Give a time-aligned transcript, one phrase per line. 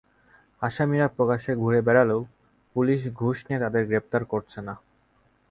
[0.61, 2.21] আসামিরা প্রকাশ্যে ঘুরে বেড়ালেও
[2.75, 4.73] পুলিশ ঘুষ নিয়ে তাদের গ্রেপ্তার করছে না।